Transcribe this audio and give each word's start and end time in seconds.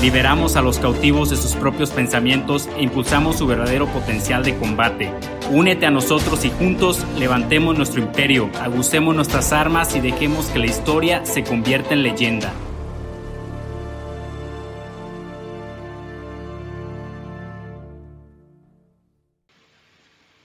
Liberamos 0.00 0.54
a 0.54 0.62
los 0.62 0.78
cautivos 0.78 1.28
de 1.28 1.36
sus 1.36 1.56
propios 1.56 1.90
pensamientos 1.90 2.68
e 2.76 2.82
impulsamos 2.82 3.36
su 3.36 3.48
verdadero 3.48 3.88
potencial 3.88 4.44
de 4.44 4.56
combate. 4.56 5.12
Únete 5.50 5.86
a 5.86 5.90
nosotros 5.90 6.44
y 6.44 6.50
juntos 6.50 7.04
levantemos 7.18 7.76
nuestro 7.76 8.00
imperio, 8.00 8.48
agucemos 8.60 9.16
nuestras 9.16 9.52
armas 9.52 9.96
y 9.96 10.00
dejemos 10.00 10.46
que 10.50 10.60
la 10.60 10.66
historia 10.66 11.26
se 11.26 11.42
convierta 11.42 11.94
en 11.94 12.04
leyenda. 12.04 12.52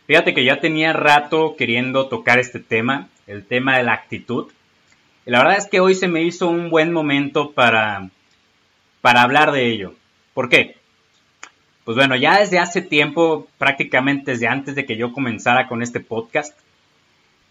Fíjate 0.08 0.34
que 0.34 0.46
ya 0.46 0.60
tenía 0.60 0.94
rato 0.94 1.56
queriendo 1.56 2.08
tocar 2.08 2.40
este 2.40 2.60
tema, 2.60 3.08
el 3.28 3.46
tema 3.46 3.78
de 3.78 3.84
la 3.84 3.94
actitud. 3.94 4.48
Y 5.28 5.32
la 5.32 5.38
verdad 5.44 5.58
es 5.58 5.68
que 5.68 5.80
hoy 5.80 5.94
se 5.94 6.08
me 6.08 6.24
hizo 6.24 6.50
un 6.50 6.72
buen 6.72 6.92
momento 6.92 7.52
para 7.52 8.10
para 9.04 9.22
hablar 9.22 9.52
de 9.52 9.68
ello. 9.68 9.96
¿Por 10.34 10.48
qué? 10.48 10.78
Pues 11.84 11.98
bueno, 11.98 12.16
ya 12.16 12.40
desde 12.40 12.58
hace 12.58 12.82
tiempo, 12.82 13.50
prácticamente 13.58 14.32
desde 14.32 14.48
antes 14.48 14.76
de 14.76 14.86
que 14.86 14.96
yo 14.96 15.12
comenzara 15.12 15.68
con 15.68 15.84
este 15.84 16.00
podcast, 16.00 16.58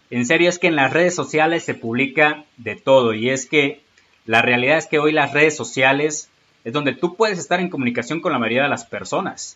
en 0.09 0.25
serio 0.25 0.49
es 0.49 0.57
que 0.57 0.65
en 0.65 0.75
las 0.75 0.91
redes 0.91 1.13
sociales 1.13 1.63
se 1.63 1.75
publica 1.75 2.43
de 2.57 2.75
todo 2.75 3.13
y 3.13 3.29
es 3.29 3.45
que 3.45 3.83
la 4.25 4.41
realidad 4.41 4.79
es 4.79 4.87
que 4.87 4.97
hoy 4.97 5.11
las 5.11 5.31
redes 5.31 5.55
sociales 5.55 6.31
es 6.63 6.73
donde 6.73 6.95
tú 6.95 7.15
puedes 7.15 7.37
estar 7.37 7.59
en 7.59 7.69
comunicación 7.69 8.19
con 8.19 8.31
la 8.31 8.39
mayoría 8.39 8.63
de 8.63 8.69
las 8.69 8.85
personas. 8.85 9.55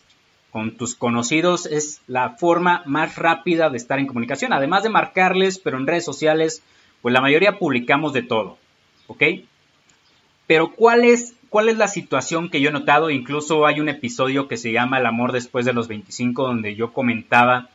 Con 0.52 0.76
tus 0.76 0.94
conocidos 0.94 1.66
es 1.66 2.00
la 2.06 2.36
forma 2.36 2.84
más 2.86 3.16
rápida 3.16 3.70
de 3.70 3.76
estar 3.76 3.98
en 3.98 4.06
comunicación, 4.06 4.52
además 4.52 4.84
de 4.84 4.90
marcarles, 4.90 5.58
pero 5.58 5.78
en 5.78 5.88
redes 5.88 6.04
sociales, 6.04 6.62
pues 7.02 7.12
la 7.12 7.20
mayoría 7.20 7.58
publicamos 7.58 8.12
de 8.12 8.22
todo, 8.22 8.56
¿ok? 9.08 9.24
Pero 10.46 10.72
¿cuál 10.76 11.02
es 11.02 11.34
¿Cuál 11.50 11.70
es 11.70 11.78
la 11.78 11.88
situación 11.88 12.50
que 12.50 12.60
yo 12.60 12.68
he 12.68 12.72
notado? 12.72 13.08
Incluso 13.08 13.66
hay 13.66 13.80
un 13.80 13.88
episodio 13.88 14.48
que 14.48 14.58
se 14.58 14.70
llama 14.70 14.98
El 14.98 15.06
amor 15.06 15.32
después 15.32 15.64
de 15.64 15.72
los 15.72 15.88
25, 15.88 16.42
donde 16.42 16.74
yo 16.74 16.92
comentaba 16.92 17.70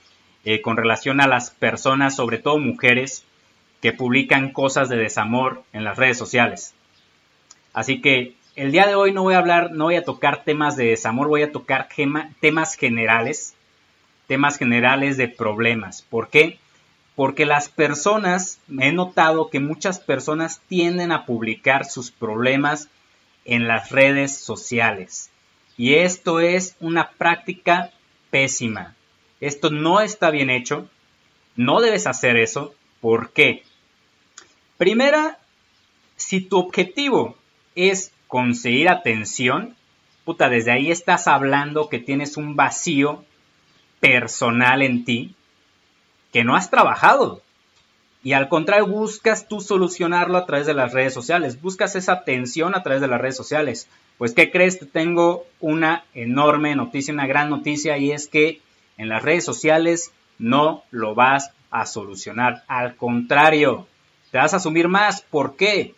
eh, 0.46 0.62
con 0.62 0.78
relación 0.78 1.20
a 1.20 1.28
las 1.28 1.50
personas, 1.50 2.16
sobre 2.16 2.38
todo 2.38 2.60
mujeres, 2.60 3.26
que 3.82 3.92
publican 3.92 4.52
cosas 4.52 4.90
de 4.90 4.98
desamor 4.98 5.64
en 5.74 5.84
las 5.84 5.98
redes 5.98 6.20
sociales. 6.20 6.76
Así 7.74 8.00
que 8.00 8.36
el 8.56 8.72
día 8.72 8.86
de 8.86 8.94
hoy 8.94 9.12
no 9.12 9.24
voy 9.24 9.34
a 9.34 9.40
hablar, 9.40 9.72
no 9.72 9.86
voy 9.86 9.96
a 9.96 10.06
tocar 10.06 10.44
temas 10.44 10.78
de 10.78 10.86
desamor, 10.86 11.28
voy 11.28 11.42
a 11.42 11.52
tocar 11.52 11.90
temas 12.40 12.76
generales, 12.76 13.56
temas 14.28 14.60
generales 14.60 15.18
de 15.18 15.30
problemas. 15.30 16.04
¿Por 16.04 16.30
qué? 16.30 16.60
Porque 17.16 17.48
las 17.48 17.70
personas, 17.70 18.60
he 18.80 18.92
notado 18.92 19.50
que 19.50 19.60
muchas 19.60 20.00
personas 20.00 20.62
tienden 20.68 21.12
a 21.12 21.26
publicar 21.26 21.86
sus 21.86 22.12
problemas 22.12 22.90
en 23.46 23.68
las 23.68 23.90
redes 23.92 24.38
sociales. 24.38 25.30
Y 25.78 25.96
esto 25.96 26.40
es 26.40 26.76
una 26.80 27.12
práctica 27.12 27.92
pésima. 28.30 28.96
Esto 29.40 29.70
no 29.70 30.02
está 30.02 30.32
bien 30.32 30.50
hecho. 30.50 30.90
No 31.56 31.82
debes 31.82 32.08
hacer 32.08 32.38
eso. 32.38 32.74
¿Por 33.02 33.32
qué? 33.32 33.64
Primera, 34.78 35.40
si 36.16 36.42
tu 36.42 36.58
objetivo 36.58 37.38
es 37.76 38.12
conseguir 38.28 38.90
atención, 38.90 39.76
puta, 40.26 40.50
desde 40.50 40.72
ahí 40.72 40.90
estás 40.90 41.28
hablando 41.28 41.90
que 41.90 42.00
tienes 42.00 42.38
un 42.38 42.56
vacío 42.56 43.26
personal 44.00 44.82
en 44.82 45.06
ti 45.06 45.36
que 46.32 46.44
no 46.44 46.56
has 46.56 46.72
trabajado. 46.72 47.43
Y 48.24 48.32
al 48.32 48.48
contrario, 48.48 48.88
buscas 48.88 49.50
tú 49.50 49.60
solucionarlo 49.60 50.38
a 50.38 50.46
través 50.46 50.66
de 50.66 50.74
las 50.74 50.94
redes 50.94 51.14
sociales, 51.14 51.62
buscas 51.62 51.96
esa 51.96 52.14
atención 52.14 52.74
a 52.74 52.82
través 52.82 53.02
de 53.02 53.10
las 53.10 53.20
redes 53.20 53.36
sociales. 53.36 53.90
Pues, 54.18 54.34
¿qué 54.34 54.50
crees? 54.50 54.80
Te 54.80 54.86
tengo 54.86 55.46
una 55.60 56.06
enorme 56.14 56.74
noticia, 56.76 57.14
una 57.14 57.28
gran 57.28 57.50
noticia, 57.50 57.98
y 57.98 58.12
es 58.12 58.30
que 58.30 58.62
en 58.98 59.10
las 59.10 59.24
redes 59.24 59.44
sociales 59.44 60.14
no 60.40 60.84
lo 60.90 61.16
vas 61.16 61.52
a 61.70 61.86
solucionar. 61.86 62.64
Al 62.68 62.96
contrario, 62.96 63.88
te 64.32 64.38
vas 64.38 64.54
a 64.54 64.58
asumir 64.58 64.88
más. 64.88 65.22
¿Por 65.22 65.58
qué? 65.58 65.94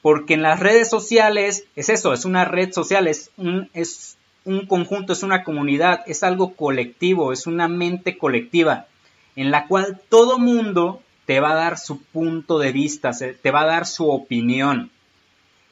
Porque 0.00 0.34
en 0.34 0.42
las 0.42 0.60
redes 0.60 0.88
sociales 0.88 1.66
es 1.76 1.90
eso, 1.90 2.14
es 2.14 2.24
una 2.24 2.46
red 2.46 2.72
social, 2.72 3.08
es 3.08 3.30
un, 3.36 3.68
es 3.74 4.16
un 4.44 4.66
conjunto, 4.66 5.12
es 5.12 5.22
una 5.22 5.44
comunidad, 5.44 6.02
es 6.06 6.22
algo 6.22 6.54
colectivo, 6.54 7.32
es 7.32 7.46
una 7.46 7.68
mente 7.68 8.16
colectiva 8.16 8.86
en 9.34 9.50
la 9.50 9.66
cual 9.66 10.00
todo 10.08 10.38
mundo 10.38 11.02
te 11.26 11.40
va 11.40 11.50
a 11.50 11.56
dar 11.56 11.76
su 11.76 12.00
punto 12.02 12.58
de 12.58 12.72
vista, 12.72 13.10
te 13.10 13.50
va 13.50 13.62
a 13.62 13.66
dar 13.66 13.86
su 13.86 14.08
opinión. 14.08 14.90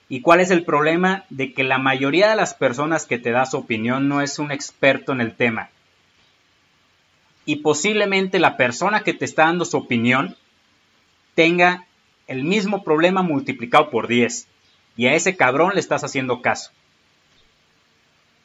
¿Y 0.09 0.21
cuál 0.21 0.41
es 0.41 0.51
el 0.51 0.65
problema? 0.65 1.25
De 1.31 1.55
que 1.55 1.65
la 1.65 1.79
mayoría 1.79 2.29
de 2.29 2.37
las 2.37 2.55
personas 2.55 3.07
que 3.07 3.19
te 3.19 3.31
da 3.31 3.47
su 3.47 3.57
opinión 3.57 4.09
no 4.09 4.21
es 4.21 4.39
un 4.39 4.51
experto 4.51 5.13
en 5.13 5.21
el 5.21 5.35
tema. 5.35 5.71
Y 7.47 7.57
posiblemente 7.57 8.39
la 8.39 8.57
persona 8.57 9.01
que 9.01 9.15
te 9.15 9.25
está 9.25 9.45
dando 9.45 9.65
su 9.65 9.77
opinión 9.77 10.37
tenga 11.35 11.87
el 12.27 12.43
mismo 12.43 12.83
problema 12.83 13.23
multiplicado 13.23 13.91
por 13.91 14.09
10. 14.09 14.49
Y 14.97 15.07
a 15.07 15.15
ese 15.15 15.37
cabrón 15.37 15.73
le 15.75 15.81
estás 15.81 16.05
haciendo 16.05 16.43
caso. 16.43 16.71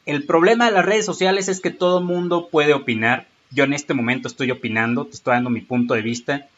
El 0.06 0.24
problema 0.24 0.66
de 0.66 0.72
las 0.72 0.84
redes 0.84 1.06
sociales 1.06 1.48
es 1.48 1.60
que 1.60 1.70
todo 1.70 2.00
mundo 2.00 2.48
puede 2.50 2.72
opinar. 2.72 3.26
Yo 3.50 3.64
en 3.64 3.72
este 3.72 3.94
momento 3.94 4.28
estoy 4.28 4.50
opinando, 4.50 5.06
te 5.06 5.16
estoy 5.16 5.34
dando 5.34 5.50
mi 5.50 5.60
punto 5.60 5.94
de 5.94 6.02
vista 6.02 6.48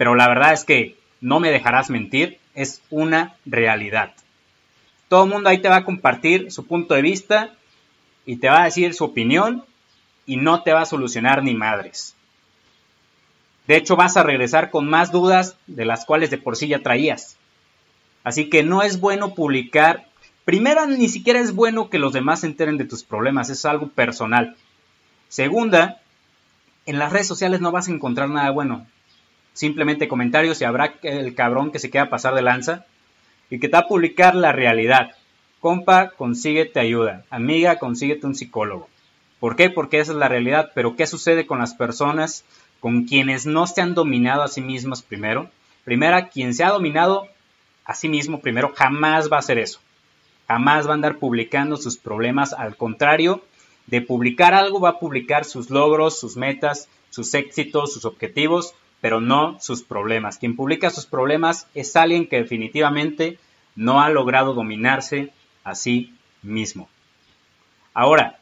pero 0.00 0.14
la 0.14 0.28
verdad 0.28 0.54
es 0.54 0.64
que 0.64 0.96
no 1.20 1.40
me 1.40 1.50
dejarás 1.50 1.90
mentir, 1.90 2.38
es 2.54 2.80
una 2.88 3.36
realidad. 3.44 4.14
Todo 5.08 5.24
el 5.24 5.30
mundo 5.30 5.50
ahí 5.50 5.58
te 5.58 5.68
va 5.68 5.76
a 5.76 5.84
compartir 5.84 6.50
su 6.50 6.66
punto 6.66 6.94
de 6.94 7.02
vista 7.02 7.50
y 8.24 8.36
te 8.36 8.48
va 8.48 8.62
a 8.62 8.64
decir 8.64 8.94
su 8.94 9.04
opinión 9.04 9.62
y 10.24 10.38
no 10.38 10.62
te 10.62 10.72
va 10.72 10.80
a 10.80 10.86
solucionar 10.86 11.42
ni 11.42 11.52
madres. 11.52 12.14
De 13.66 13.76
hecho, 13.76 13.94
vas 13.94 14.16
a 14.16 14.22
regresar 14.22 14.70
con 14.70 14.88
más 14.88 15.12
dudas 15.12 15.58
de 15.66 15.84
las 15.84 16.06
cuales 16.06 16.30
de 16.30 16.38
por 16.38 16.56
sí 16.56 16.68
ya 16.68 16.78
traías. 16.78 17.36
Así 18.24 18.48
que 18.48 18.62
no 18.62 18.80
es 18.80 19.00
bueno 19.00 19.34
publicar. 19.34 20.06
Primera, 20.46 20.86
ni 20.86 21.10
siquiera 21.10 21.40
es 21.40 21.54
bueno 21.54 21.90
que 21.90 21.98
los 21.98 22.14
demás 22.14 22.40
se 22.40 22.46
enteren 22.46 22.78
de 22.78 22.86
tus 22.86 23.04
problemas, 23.04 23.50
es 23.50 23.66
algo 23.66 23.88
personal. 23.88 24.56
Segunda, 25.28 26.00
en 26.86 26.98
las 26.98 27.12
redes 27.12 27.26
sociales 27.26 27.60
no 27.60 27.70
vas 27.70 27.88
a 27.88 27.92
encontrar 27.92 28.30
nada 28.30 28.50
bueno 28.50 28.86
simplemente 29.52 30.08
comentarios 30.08 30.60
y 30.60 30.64
habrá 30.64 30.94
el 31.02 31.34
cabrón 31.34 31.70
que 31.70 31.78
se 31.78 31.90
queda 31.90 32.10
pasar 32.10 32.34
de 32.34 32.42
lanza 32.42 32.86
y 33.50 33.58
que 33.58 33.68
te 33.68 33.72
va 33.72 33.80
a 33.80 33.88
publicar 33.88 34.34
la 34.34 34.52
realidad. 34.52 35.10
Compa, 35.60 36.10
consíguete 36.10 36.80
ayuda. 36.80 37.24
Amiga, 37.30 37.78
consíguete 37.78 38.26
un 38.26 38.34
psicólogo. 38.34 38.88
¿Por 39.40 39.56
qué? 39.56 39.70
Porque 39.70 40.00
esa 40.00 40.12
es 40.12 40.18
la 40.18 40.28
realidad. 40.28 40.70
Pero 40.74 40.96
¿qué 40.96 41.06
sucede 41.06 41.46
con 41.46 41.58
las 41.58 41.74
personas 41.74 42.44
con 42.78 43.04
quienes 43.04 43.46
no 43.46 43.66
se 43.66 43.80
han 43.80 43.94
dominado 43.94 44.42
a 44.42 44.48
sí 44.48 44.60
mismos 44.60 45.02
primero? 45.02 45.50
Primera, 45.84 46.28
quien 46.28 46.54
se 46.54 46.64
ha 46.64 46.70
dominado 46.70 47.26
a 47.84 47.94
sí 47.94 48.08
mismo 48.08 48.40
primero 48.40 48.72
jamás 48.74 49.30
va 49.30 49.36
a 49.36 49.40
hacer 49.40 49.58
eso. 49.58 49.80
Jamás 50.46 50.86
va 50.86 50.92
a 50.92 50.94
andar 50.94 51.18
publicando 51.18 51.76
sus 51.76 51.96
problemas. 51.96 52.52
Al 52.52 52.76
contrario, 52.76 53.42
de 53.86 54.00
publicar 54.00 54.54
algo 54.54 54.80
va 54.80 54.90
a 54.90 54.98
publicar 54.98 55.44
sus 55.44 55.70
logros, 55.70 56.18
sus 56.18 56.36
metas, 56.36 56.88
sus 57.10 57.34
éxitos, 57.34 57.92
sus 57.92 58.04
objetivos 58.04 58.74
pero 59.00 59.20
no 59.20 59.58
sus 59.60 59.82
problemas. 59.82 60.38
Quien 60.38 60.56
publica 60.56 60.90
sus 60.90 61.06
problemas 61.06 61.66
es 61.74 61.96
alguien 61.96 62.26
que 62.26 62.36
definitivamente 62.36 63.38
no 63.76 64.00
ha 64.00 64.10
logrado 64.10 64.54
dominarse 64.54 65.32
a 65.64 65.74
sí 65.74 66.14
mismo. 66.42 66.88
Ahora, 67.94 68.38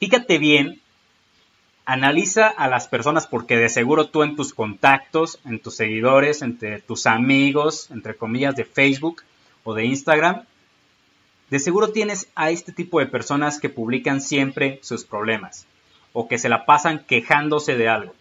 fíjate 0.00 0.38
bien, 0.38 0.80
analiza 1.84 2.48
a 2.48 2.68
las 2.68 2.88
personas 2.88 3.26
porque 3.26 3.56
de 3.56 3.68
seguro 3.68 4.08
tú 4.08 4.22
en 4.22 4.36
tus 4.36 4.54
contactos, 4.54 5.38
en 5.44 5.60
tus 5.60 5.76
seguidores, 5.76 6.42
entre 6.42 6.80
tus 6.80 7.06
amigos, 7.06 7.90
entre 7.90 8.16
comillas, 8.16 8.56
de 8.56 8.64
Facebook 8.64 9.22
o 9.64 9.74
de 9.74 9.84
Instagram, 9.84 10.44
de 11.50 11.58
seguro 11.58 11.92
tienes 11.92 12.28
a 12.34 12.50
este 12.50 12.72
tipo 12.72 13.00
de 13.00 13.06
personas 13.06 13.60
que 13.60 13.68
publican 13.68 14.20
siempre 14.20 14.80
sus 14.82 15.04
problemas 15.04 15.66
o 16.12 16.26
que 16.26 16.38
se 16.38 16.48
la 16.48 16.64
pasan 16.64 17.04
quejándose 17.06 17.76
de 17.76 17.88
algo. 17.88 18.14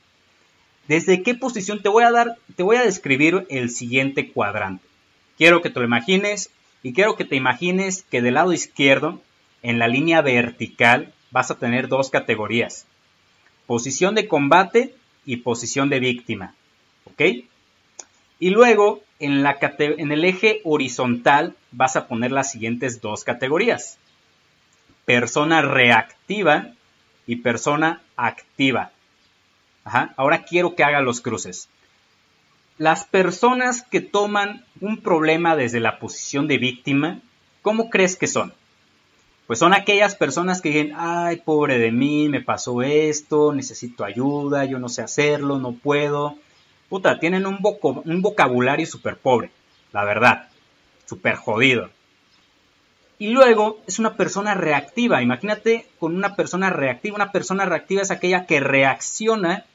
¿Desde 0.87 1.23
qué 1.23 1.35
posición 1.35 1.81
te 1.81 1.89
voy 1.89 2.03
a 2.03 2.11
dar? 2.11 2.37
Te 2.55 2.63
voy 2.63 2.75
a 2.75 2.83
describir 2.83 3.45
el 3.49 3.69
siguiente 3.69 4.31
cuadrante. 4.31 4.85
Quiero 5.37 5.61
que 5.61 5.69
te 5.69 5.79
lo 5.79 5.85
imagines 5.85 6.49
y 6.83 6.93
quiero 6.93 7.15
que 7.15 7.25
te 7.25 7.35
imagines 7.35 8.03
que 8.09 8.21
del 8.21 8.35
lado 8.35 8.53
izquierdo, 8.53 9.21
en 9.61 9.79
la 9.79 9.87
línea 9.87 10.21
vertical, 10.21 11.13
vas 11.31 11.49
a 11.51 11.57
tener 11.57 11.87
dos 11.87 12.09
categorías. 12.09 12.85
posición 13.65 14.13
de 14.13 14.27
combate 14.27 14.93
y 15.25 15.37
posición 15.37 15.89
de 15.89 15.99
víctima. 15.99 16.53
¿Ok? 17.05 17.21
Y 18.39 18.49
luego 18.49 19.01
en, 19.19 19.45
en 19.45 20.11
el 20.11 20.25
eje 20.25 20.59
horizontal 20.65 21.55
vas 21.71 21.95
a 21.95 22.07
poner 22.07 22.31
las 22.31 22.51
siguientes 22.51 22.99
dos 22.99 23.23
categorías. 23.23 23.97
Persona 25.05 25.61
reactiva 25.61 26.73
y 27.25 27.37
persona 27.37 28.01
activa. 28.17 28.91
Ahora 29.83 30.43
quiero 30.43 30.75
que 30.75 30.83
haga 30.83 31.01
los 31.01 31.21
cruces. 31.21 31.69
Las 32.77 33.05
personas 33.05 33.81
que 33.83 34.01
toman 34.01 34.65
un 34.81 34.97
problema 35.01 35.55
desde 35.55 35.79
la 35.79 35.99
posición 35.99 36.47
de 36.47 36.57
víctima, 36.57 37.19
¿cómo 37.61 37.89
crees 37.89 38.15
que 38.15 38.27
son? 38.27 38.53
Pues 39.45 39.59
son 39.59 39.73
aquellas 39.73 40.15
personas 40.15 40.61
que 40.61 40.69
dicen, 40.69 40.93
ay, 40.95 41.37
pobre 41.37 41.77
de 41.77 41.91
mí, 41.91 42.29
me 42.29 42.41
pasó 42.41 42.81
esto, 42.81 43.53
necesito 43.53 44.05
ayuda, 44.05 44.65
yo 44.65 44.79
no 44.79 44.89
sé 44.89 45.01
hacerlo, 45.01 45.59
no 45.59 45.73
puedo. 45.73 46.37
Puta, 46.89 47.19
tienen 47.19 47.45
un, 47.45 47.59
un 47.83 48.21
vocabulario 48.21 48.85
súper 48.85 49.17
pobre, 49.17 49.51
la 49.91 50.05
verdad, 50.05 50.47
súper 51.05 51.35
jodido. 51.35 51.89
Y 53.19 53.29
luego 53.29 53.81
es 53.87 53.99
una 53.99 54.15
persona 54.15 54.53
reactiva. 54.53 55.21
Imagínate 55.21 55.87
con 55.99 56.15
una 56.15 56.35
persona 56.35 56.69
reactiva. 56.69 57.15
Una 57.15 57.31
persona 57.31 57.65
reactiva 57.65 58.01
es 58.01 58.11
aquella 58.11 58.45
que 58.45 58.59
reacciona 58.59 59.65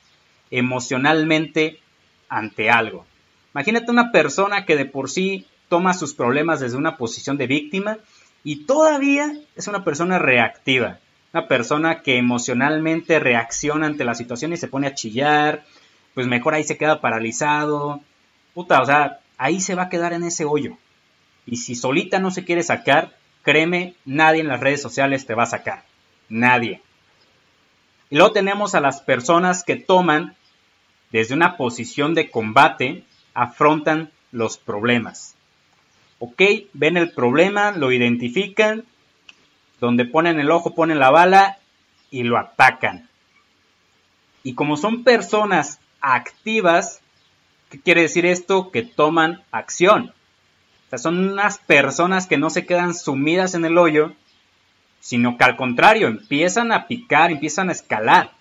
emocionalmente 0.50 1.80
ante 2.28 2.70
algo. 2.70 3.06
Imagínate 3.54 3.90
una 3.90 4.12
persona 4.12 4.64
que 4.64 4.76
de 4.76 4.84
por 4.84 5.10
sí 5.10 5.46
toma 5.68 5.94
sus 5.94 6.14
problemas 6.14 6.60
desde 6.60 6.76
una 6.76 6.96
posición 6.96 7.36
de 7.36 7.46
víctima 7.46 7.98
y 8.44 8.64
todavía 8.64 9.32
es 9.56 9.68
una 9.68 9.84
persona 9.84 10.18
reactiva. 10.18 10.98
Una 11.32 11.46
persona 11.46 12.00
que 12.02 12.16
emocionalmente 12.16 13.18
reacciona 13.18 13.86
ante 13.86 14.04
la 14.04 14.14
situación 14.14 14.52
y 14.52 14.56
se 14.56 14.68
pone 14.68 14.86
a 14.86 14.94
chillar, 14.94 15.64
pues 16.14 16.26
mejor 16.26 16.54
ahí 16.54 16.64
se 16.64 16.78
queda 16.78 17.00
paralizado. 17.00 18.00
Puta, 18.54 18.80
o 18.80 18.86
sea, 18.86 19.20
ahí 19.36 19.60
se 19.60 19.74
va 19.74 19.84
a 19.84 19.88
quedar 19.88 20.12
en 20.12 20.24
ese 20.24 20.44
hoyo. 20.44 20.78
Y 21.46 21.56
si 21.56 21.74
solita 21.74 22.18
no 22.18 22.30
se 22.30 22.44
quiere 22.44 22.62
sacar, 22.62 23.16
créeme, 23.42 23.94
nadie 24.04 24.40
en 24.40 24.48
las 24.48 24.60
redes 24.60 24.82
sociales 24.82 25.26
te 25.26 25.34
va 25.34 25.44
a 25.44 25.46
sacar. 25.46 25.84
Nadie. 26.28 26.82
Y 28.10 28.16
luego 28.16 28.32
tenemos 28.32 28.74
a 28.74 28.80
las 28.80 29.00
personas 29.00 29.64
que 29.64 29.76
toman 29.76 30.36
desde 31.10 31.34
una 31.34 31.56
posición 31.56 32.14
de 32.14 32.30
combate, 32.30 33.04
afrontan 33.34 34.10
los 34.32 34.58
problemas. 34.58 35.34
¿Ok? 36.18 36.42
Ven 36.72 36.96
el 36.96 37.12
problema, 37.12 37.72
lo 37.72 37.92
identifican, 37.92 38.84
donde 39.80 40.04
ponen 40.04 40.40
el 40.40 40.50
ojo, 40.50 40.74
ponen 40.74 40.98
la 40.98 41.10
bala 41.10 41.58
y 42.10 42.24
lo 42.24 42.38
atacan. 42.38 43.08
Y 44.42 44.54
como 44.54 44.76
son 44.76 45.04
personas 45.04 45.80
activas, 46.00 47.00
¿qué 47.70 47.80
quiere 47.80 48.02
decir 48.02 48.26
esto? 48.26 48.70
Que 48.70 48.82
toman 48.82 49.42
acción. 49.50 50.12
O 50.86 50.90
sea, 50.90 50.98
son 50.98 51.18
unas 51.32 51.58
personas 51.58 52.26
que 52.26 52.38
no 52.38 52.50
se 52.50 52.64
quedan 52.64 52.94
sumidas 52.94 53.54
en 53.54 53.64
el 53.64 53.76
hoyo, 53.76 54.14
sino 55.00 55.36
que 55.36 55.44
al 55.44 55.56
contrario, 55.56 56.08
empiezan 56.08 56.72
a 56.72 56.86
picar, 56.86 57.30
empiezan 57.30 57.68
a 57.68 57.72
escalar 57.72 58.38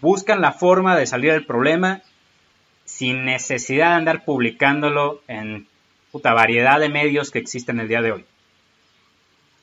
buscan 0.00 0.40
la 0.40 0.52
forma 0.52 0.96
de 0.96 1.06
salir 1.06 1.32
del 1.32 1.46
problema 1.46 2.02
sin 2.84 3.24
necesidad 3.24 3.90
de 3.90 3.96
andar 3.96 4.24
publicándolo 4.24 5.22
en 5.28 5.66
puta 6.10 6.32
variedad 6.32 6.80
de 6.80 6.88
medios 6.88 7.30
que 7.30 7.38
existen 7.38 7.80
el 7.80 7.88
día 7.88 8.02
de 8.02 8.12
hoy. 8.12 8.24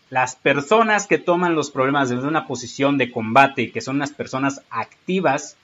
Las 0.09 0.35
personas 0.35 1.07
que 1.07 1.17
toman 1.17 1.55
los 1.55 1.71
problemas 1.71 2.09
desde 2.09 2.27
una 2.27 2.45
posición 2.45 2.97
de 2.97 3.11
combate 3.11 3.63
y 3.63 3.71
que 3.71 3.81
son 3.81 3.97
las 3.97 4.11
personas 4.11 4.61
activas, 4.69 5.57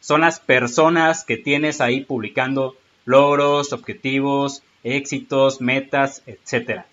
son 0.00 0.20
las 0.20 0.38
personas 0.38 1.24
que 1.24 1.36
tienes 1.36 1.80
ahí 1.80 2.04
publicando 2.04 2.76
logros, 3.04 3.72
objetivos, 3.72 4.62
éxitos, 4.84 5.60
metas, 5.60 6.22
etc. 6.26 6.84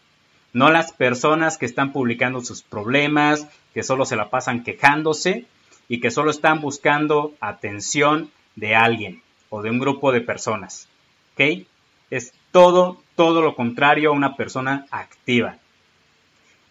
No 0.55 0.71
las 0.71 0.93
personas 0.93 1.57
que 1.57 1.65
están 1.65 1.91
publicando 1.91 2.39
sus 2.39 2.61
problemas, 2.61 3.45
que 3.73 3.83
solo 3.83 4.05
se 4.05 4.15
la 4.15 4.29
pasan 4.29 4.63
quejándose 4.63 5.43
y 5.89 5.99
que 5.99 6.11
solo 6.11 6.31
están 6.31 6.61
buscando 6.61 7.33
atención 7.41 8.31
de 8.55 8.73
alguien 8.73 9.21
o 9.49 9.61
de 9.61 9.69
un 9.69 9.79
grupo 9.79 10.13
de 10.13 10.21
personas. 10.21 10.87
¿Ok? 11.33 11.67
Es 12.09 12.31
todo, 12.53 13.01
todo 13.17 13.41
lo 13.41 13.53
contrario 13.53 14.11
a 14.11 14.13
una 14.13 14.37
persona 14.37 14.85
activa. 14.91 15.57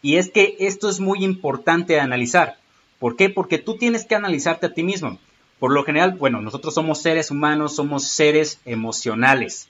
Y 0.00 0.16
es 0.16 0.30
que 0.30 0.56
esto 0.60 0.88
es 0.88 0.98
muy 0.98 1.22
importante 1.22 1.92
de 1.92 2.00
analizar. 2.00 2.56
¿Por 2.98 3.16
qué? 3.16 3.28
Porque 3.28 3.58
tú 3.58 3.76
tienes 3.76 4.06
que 4.06 4.14
analizarte 4.14 4.64
a 4.64 4.72
ti 4.72 4.82
mismo. 4.82 5.18
Por 5.58 5.74
lo 5.74 5.84
general, 5.84 6.12
bueno, 6.12 6.40
nosotros 6.40 6.72
somos 6.72 7.02
seres 7.02 7.30
humanos, 7.30 7.76
somos 7.76 8.08
seres 8.08 8.62
emocionales, 8.64 9.68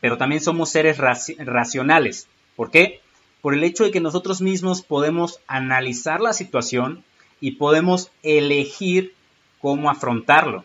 pero 0.00 0.16
también 0.16 0.40
somos 0.40 0.70
seres 0.70 0.96
racionales. 0.96 2.26
¿Por 2.56 2.70
qué? 2.70 3.02
Por 3.40 3.54
el 3.54 3.64
hecho 3.64 3.84
de 3.84 3.90
que 3.90 4.00
nosotros 4.00 4.40
mismos 4.40 4.82
podemos 4.82 5.40
analizar 5.46 6.20
la 6.20 6.32
situación 6.32 7.04
y 7.40 7.52
podemos 7.52 8.10
elegir 8.22 9.14
cómo 9.60 9.90
afrontarlo. 9.90 10.64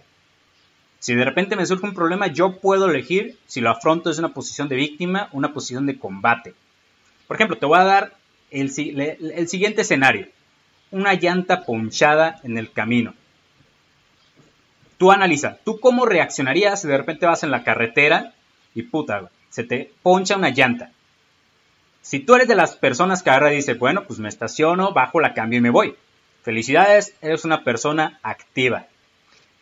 Si 0.99 1.13
de 1.13 1.23
repente 1.23 1.55
me 1.55 1.65
surge 1.65 1.85
un 1.85 1.93
problema, 1.93 2.27
yo 2.27 2.59
puedo 2.59 2.89
elegir 2.89 3.37
si 3.45 3.61
lo 3.61 3.69
afronto 3.69 4.09
desde 4.09 4.21
una 4.21 4.33
posición 4.33 4.67
de 4.67 4.75
víctima 4.75 5.29
o 5.31 5.37
una 5.37 5.53
posición 5.53 5.85
de 5.85 5.99
combate. 5.99 6.55
Por 7.27 7.37
ejemplo, 7.37 7.57
te 7.57 7.65
voy 7.65 7.79
a 7.79 7.83
dar 7.83 8.15
el, 8.51 8.71
el 8.99 9.47
siguiente 9.47 9.81
escenario. 9.81 10.27
Una 10.91 11.13
llanta 11.13 11.63
ponchada 11.63 12.39
en 12.43 12.57
el 12.57 12.71
camino. 12.71 13.13
Tú 14.97 15.11
analiza, 15.11 15.57
¿tú 15.63 15.79
cómo 15.79 16.05
reaccionarías 16.05 16.81
si 16.81 16.87
de 16.87 16.97
repente 16.97 17.25
vas 17.25 17.43
en 17.43 17.51
la 17.51 17.63
carretera 17.63 18.33
y 18.73 18.83
puta, 18.83 19.29
se 19.49 19.63
te 19.63 19.91
poncha 20.01 20.37
una 20.37 20.49
llanta? 20.49 20.91
Si 22.05 22.19
tú 22.19 22.35
eres 22.35 22.47
de 22.47 22.53
las 22.53 22.75
personas 22.75 23.23
que 23.23 23.31
y 23.31 23.55
dice, 23.55 23.73
bueno, 23.73 24.03
pues 24.05 24.19
me 24.19 24.29
estaciono, 24.29 24.93
bajo 24.93 25.19
la 25.19 25.33
cambio 25.33 25.57
y 25.57 25.63
me 25.63 25.71
voy. 25.71 25.95
Felicidades, 26.43 27.15
eres 27.19 27.45
una 27.45 27.63
persona 27.63 28.19
activa. 28.21 28.85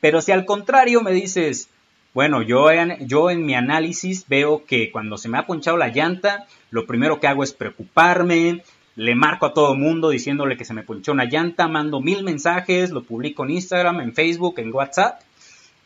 Pero 0.02 0.20
si 0.22 0.34
al 0.34 0.44
contrario 0.44 1.00
me 1.00 1.14
dices, 1.14 1.70
bueno, 2.14 2.42
yo 2.42 2.70
en, 2.70 3.08
yo 3.08 3.30
en 3.30 3.46
mi 3.46 3.56
análisis 3.56 4.28
veo 4.28 4.66
que 4.66 4.92
cuando 4.92 5.18
se 5.18 5.30
me 5.30 5.38
ha 5.38 5.46
ponchado 5.48 5.78
la 5.78 5.88
llanta, 5.88 6.46
lo 6.70 6.86
primero 6.86 7.22
que 7.22 7.28
hago 7.28 7.46
es 7.46 7.54
preocuparme, 7.54 8.62
le 8.98 9.16
marco 9.16 9.46
a 9.46 9.54
todo 9.54 9.74
mundo 9.76 10.10
diciéndole 10.10 10.58
que 10.58 10.66
se 10.66 10.74
me 10.74 10.84
ponchó 10.84 11.14
una 11.14 11.24
llanta, 11.24 11.70
mando 11.70 12.02
mil 12.02 12.26
mensajes, 12.26 12.92
lo 12.92 13.04
publico 13.04 13.46
en 13.46 13.52
Instagram, 13.52 14.02
en 14.02 14.14
Facebook, 14.14 14.56
en 14.58 14.74
WhatsApp, 14.74 15.22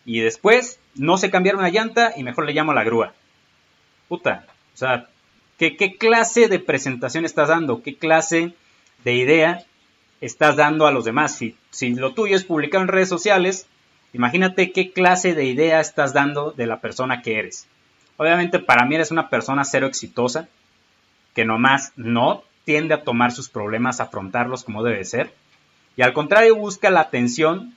y 0.05 0.21
después 0.21 0.79
no 0.95 1.19
sé 1.19 1.29
cambiar 1.29 1.55
una 1.55 1.69
llanta 1.69 2.13
y 2.17 2.23
mejor 2.23 2.47
le 2.47 2.53
llamo 2.53 2.71
a 2.71 2.75
la 2.75 2.83
grúa. 2.83 3.13
Puta, 4.07 4.47
o 4.73 4.77
sea, 4.77 5.07
¿qué, 5.57 5.97
clase 5.97 6.47
de 6.47 6.59
presentación 6.59 7.25
estás 7.25 7.49
dando? 7.49 7.81
¿Qué 7.83 7.95
clase 7.95 8.53
de 9.03 9.13
idea 9.13 9.65
estás 10.21 10.55
dando 10.55 10.87
a 10.87 10.91
los 10.91 11.05
demás. 11.05 11.35
Si, 11.35 11.55
si 11.69 11.93
lo 11.93 12.13
tuyo 12.13 12.35
es 12.35 12.43
publicar 12.43 12.81
en 12.81 12.87
redes 12.87 13.09
sociales, 13.09 13.67
imagínate 14.13 14.71
qué 14.71 14.91
clase 14.91 15.33
de 15.33 15.45
idea 15.45 15.79
estás 15.79 16.13
dando 16.13 16.51
de 16.51 16.67
la 16.67 16.81
persona 16.81 17.21
que 17.21 17.39
eres. 17.39 17.67
Obviamente 18.17 18.59
para 18.59 18.85
mí 18.85 18.95
eres 18.95 19.11
una 19.11 19.29
persona 19.29 19.63
cero 19.63 19.87
exitosa, 19.87 20.47
que 21.35 21.45
nomás 21.45 21.93
no 21.95 22.43
tiende 22.65 22.95
a 22.95 23.03
tomar 23.03 23.31
sus 23.31 23.49
problemas, 23.49 23.99
afrontarlos 23.99 24.63
como 24.63 24.83
debe 24.83 25.05
ser, 25.05 25.33
y 25.95 26.01
al 26.01 26.13
contrario 26.13 26.55
busca 26.55 26.89
la 26.89 27.01
atención 27.01 27.75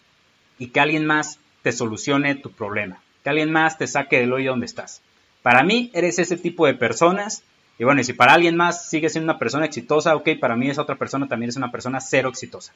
y 0.58 0.68
que 0.68 0.80
alguien 0.80 1.06
más 1.06 1.38
te 1.62 1.72
solucione 1.72 2.34
tu 2.34 2.50
problema, 2.50 3.02
que 3.22 3.30
alguien 3.30 3.52
más 3.52 3.78
te 3.78 3.86
saque 3.86 4.18
del 4.18 4.32
hoyo 4.32 4.50
donde 4.50 4.66
estás. 4.66 5.02
Para 5.42 5.62
mí 5.62 5.90
eres 5.94 6.18
ese 6.18 6.36
tipo 6.36 6.66
de 6.66 6.74
personas 6.74 7.42
y 7.80 7.84
bueno, 7.84 8.02
y 8.02 8.04
si 8.04 8.12
para 8.12 8.34
alguien 8.34 8.56
más 8.56 8.90
sigue 8.90 9.08
siendo 9.08 9.32
una 9.32 9.38
persona 9.38 9.64
exitosa, 9.64 10.14
ok, 10.14 10.28
para 10.38 10.54
mí 10.54 10.68
esa 10.68 10.82
otra 10.82 10.96
persona 10.96 11.28
también 11.28 11.48
es 11.48 11.56
una 11.56 11.72
persona 11.72 11.98
cero 11.98 12.28
exitosa. 12.28 12.74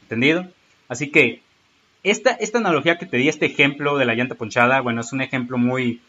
¿Entendido? 0.00 0.46
Así 0.88 1.10
que 1.10 1.42
esta, 2.02 2.30
esta 2.30 2.56
analogía 2.56 2.96
que 2.96 3.04
te 3.04 3.18
di, 3.18 3.28
este 3.28 3.44
ejemplo 3.44 3.98
de 3.98 4.06
la 4.06 4.14
llanta 4.14 4.34
ponchada, 4.34 4.80
bueno, 4.80 5.02
es 5.02 5.12
un 5.12 5.20
ejemplo 5.20 5.58
muy, 5.58 6.00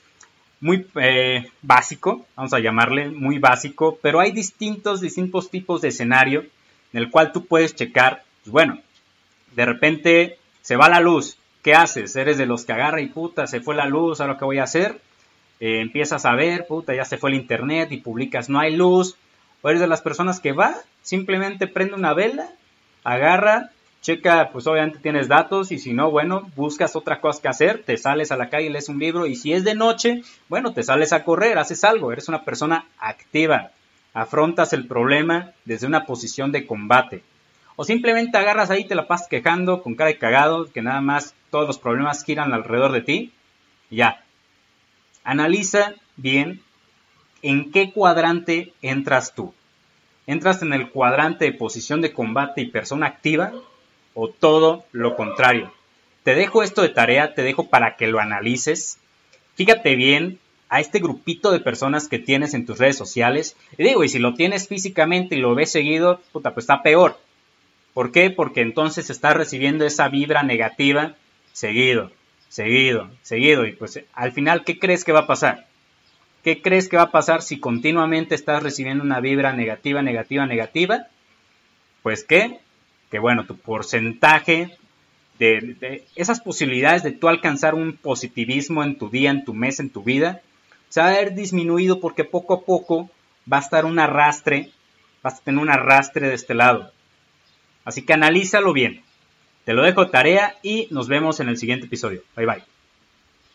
muy 0.61 0.87
eh, 0.95 1.49
básico, 1.61 2.25
vamos 2.37 2.53
a 2.53 2.59
llamarle 2.59 3.09
muy 3.09 3.37
básico, 3.37 3.99
pero 4.01 4.21
hay 4.21 4.31
distintos, 4.31 5.01
distintos 5.01 5.51
tipos 5.51 5.81
de 5.81 5.89
escenario 5.89 6.45
en 6.93 7.01
el 7.01 7.11
cual 7.11 7.33
tú 7.33 7.45
puedes 7.45 7.75
checar, 7.75 8.23
pues 8.43 8.51
bueno, 8.53 8.79
de 9.57 9.65
repente 9.65 10.37
se 10.61 10.77
va 10.77 10.87
la 10.87 11.01
luz, 11.01 11.37
¿qué 11.61 11.73
haces? 11.73 12.15
¿Eres 12.15 12.37
de 12.37 12.45
los 12.45 12.63
que 12.63 12.71
agarra 12.71 13.01
y 13.01 13.07
puta, 13.07 13.45
se 13.45 13.59
fue 13.59 13.75
la 13.75 13.87
luz, 13.87 14.21
ahora 14.21 14.37
qué 14.37 14.45
voy 14.45 14.59
a 14.59 14.63
hacer? 14.63 15.01
Eh, 15.59 15.79
empiezas 15.81 16.25
a 16.25 16.35
ver, 16.35 16.67
puta, 16.67 16.93
ya 16.93 17.05
se 17.05 17.17
fue 17.17 17.29
el 17.29 17.37
internet 17.37 17.91
y 17.91 17.97
publicas 17.97 18.49
no 18.49 18.59
hay 18.59 18.75
luz, 18.75 19.17
o 19.61 19.69
eres 19.69 19.81
de 19.81 19.87
las 19.87 20.01
personas 20.01 20.39
que 20.39 20.51
va, 20.51 20.75
simplemente 21.01 21.67
prende 21.67 21.95
una 21.95 22.13
vela, 22.13 22.49
agarra, 23.03 23.71
checa, 24.01 24.49
pues 24.51 24.67
obviamente 24.67 24.99
tienes 24.99 25.27
datos 25.27 25.71
y 25.71 25.79
si 25.79 25.93
no, 25.93 26.11
bueno, 26.11 26.49
buscas 26.55 26.95
otra 26.95 27.21
cosa 27.21 27.41
que 27.41 27.47
hacer, 27.47 27.83
te 27.83 27.97
sales 27.97 28.31
a 28.31 28.37
la 28.37 28.49
calle, 28.49 28.69
lees 28.69 28.89
un 28.89 28.99
libro 28.99 29.25
y 29.25 29.35
si 29.35 29.53
es 29.53 29.63
de 29.63 29.73
noche, 29.73 30.21
bueno, 30.49 30.73
te 30.73 30.83
sales 30.83 31.13
a 31.13 31.23
correr, 31.23 31.57
haces 31.57 31.83
algo, 31.83 32.11
eres 32.11 32.27
una 32.27 32.43
persona 32.43 32.85
activa, 32.99 33.71
afrontas 34.13 34.73
el 34.73 34.87
problema 34.87 35.51
desde 35.65 35.87
una 35.87 36.05
posición 36.05 36.51
de 36.51 36.67
combate. 36.67 37.23
O 37.77 37.83
simplemente 37.83 38.37
agarras 38.37 38.69
ahí, 38.69 38.85
te 38.85 38.95
la 38.95 39.07
pasas 39.07 39.27
quejando 39.27 39.81
con 39.81 39.95
cara 39.95 40.09
de 40.09 40.17
cagado, 40.17 40.71
que 40.71 40.81
nada 40.81 41.01
más 41.01 41.33
todos 41.49 41.67
los 41.67 41.79
problemas 41.79 42.23
giran 42.23 42.53
alrededor 42.53 42.91
de 42.91 43.01
ti. 43.01 43.31
ya. 43.89 44.24
Analiza 45.25 45.95
bien 46.15 46.61
en 47.41 47.71
qué 47.71 47.91
cuadrante 47.91 48.71
entras 48.81 49.35
tú. 49.35 49.53
¿Entras 50.27 50.61
en 50.61 50.71
el 50.71 50.89
cuadrante 50.89 51.45
de 51.45 51.51
posición 51.51 51.99
de 51.99 52.13
combate 52.13 52.61
y 52.61 52.67
persona 52.67 53.07
activa? 53.07 53.51
¿O 54.13 54.29
todo 54.29 54.85
lo 54.93 55.17
contrario? 55.17 55.73
Te 56.23 56.33
dejo 56.35 56.63
esto 56.63 56.81
de 56.81 56.89
tarea, 56.89 57.33
te 57.33 57.43
dejo 57.43 57.69
para 57.69 57.97
que 57.97 58.07
lo 58.07 58.19
analices. 58.19 58.97
Fíjate 59.55 59.95
bien 59.95 60.39
a 60.69 60.79
este 60.79 60.99
grupito 60.99 61.51
de 61.51 61.59
personas 61.59 62.07
que 62.07 62.19
tienes 62.19 62.53
en 62.53 62.65
tus 62.65 62.79
redes 62.79 62.97
sociales. 62.97 63.55
Y 63.77 63.83
digo, 63.83 64.03
y 64.03 64.09
si 64.09 64.19
lo 64.19 64.33
tienes 64.33 64.67
físicamente 64.67 65.35
y 65.35 65.39
lo 65.39 65.53
ves 65.53 65.71
seguido, 65.71 66.21
puta, 66.31 66.53
pues 66.53 66.63
está 66.63 66.81
peor. 66.81 67.19
¿Por 67.93 68.11
qué? 68.11 68.29
Porque 68.29 68.61
entonces 68.61 69.09
estás 69.09 69.35
recibiendo 69.35 69.85
esa 69.85 70.07
vibra 70.09 70.43
negativa 70.43 71.15
seguido, 71.53 72.11
seguido, 72.55 73.09
seguido. 73.21 73.65
Y 73.65 73.73
pues 73.73 73.99
al 74.13 74.31
final, 74.31 74.63
¿qué 74.63 74.79
crees 74.79 75.03
que 75.03 75.11
va 75.11 75.21
a 75.21 75.27
pasar? 75.27 75.67
¿Qué 76.41 76.61
crees 76.61 76.87
que 76.87 76.95
va 76.95 77.03
a 77.03 77.11
pasar 77.11 77.41
si 77.41 77.59
continuamente 77.59 78.33
estás 78.33 78.63
recibiendo 78.63 79.03
una 79.03 79.19
vibra 79.19 79.51
negativa, 79.51 80.01
negativa, 80.01 80.45
negativa? 80.45 81.07
Pues 82.01 82.23
que, 82.23 82.59
que 83.11 83.19
bueno, 83.19 83.45
tu 83.45 83.57
porcentaje 83.57 84.77
de, 85.37 85.75
de, 85.81 86.05
esas 86.15 86.39
posibilidades 86.39 87.03
de 87.03 87.11
tú 87.11 87.27
alcanzar 87.27 87.75
un 87.75 87.97
positivismo 87.97 88.85
en 88.85 88.97
tu 88.97 89.09
día, 89.09 89.31
en 89.31 89.43
tu 89.43 89.53
mes, 89.53 89.81
en 89.81 89.89
tu 89.89 90.01
vida, 90.01 90.41
se 90.87 91.01
va 91.01 91.09
a 91.09 91.17
ver 91.17 91.35
disminuido 91.35 91.99
porque 91.99 92.23
poco 92.23 92.53
a 92.53 92.61
poco 92.61 93.09
va 93.51 93.57
a 93.57 93.61
estar 93.61 93.83
un 93.83 93.99
arrastre, 93.99 94.71
vas 95.21 95.39
a 95.39 95.43
tener 95.43 95.61
un 95.61 95.69
arrastre 95.69 96.29
de 96.29 96.35
este 96.35 96.53
lado. 96.53 96.89
Así 97.83 98.03
que 98.03 98.13
analízalo 98.13 98.71
bien. 98.71 99.04
Te 99.65 99.73
lo 99.73 99.83
dejo 99.83 100.07
tarea 100.07 100.55
y 100.61 100.87
nos 100.91 101.07
vemos 101.07 101.39
en 101.39 101.49
el 101.49 101.57
siguiente 101.57 101.87
episodio. 101.87 102.21
Bye 102.35 102.45
bye. 102.45 102.74